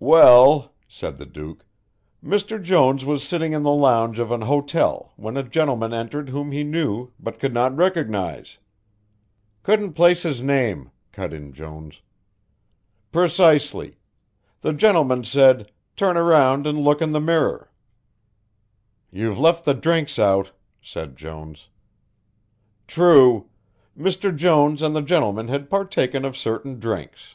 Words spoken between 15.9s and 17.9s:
'turn round and look in that mirror'"